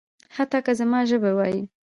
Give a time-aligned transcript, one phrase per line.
[0.35, 1.61] حتی که زما ژبه وايي.